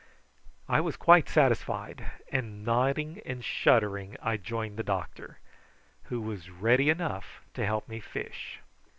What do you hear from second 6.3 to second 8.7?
ready enough to help me fish.